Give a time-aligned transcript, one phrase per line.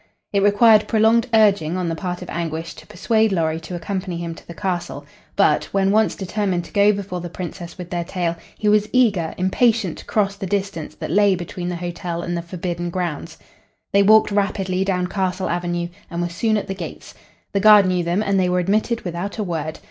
[0.33, 4.33] It required prolonged urging on the part of Anguish to persuade Lorry to accompany him
[4.33, 8.35] to the castle, but, when once determined to go before the Princess with their tale,
[8.57, 12.41] he was eager, impatient to cross the distance that lay between the hotel and the
[12.41, 13.37] forbidden grounds.
[13.91, 17.13] They walked rapidly down Castle Avenue and were soon at the gates.
[17.53, 19.79] The guard knew them, and they were admitted without a word.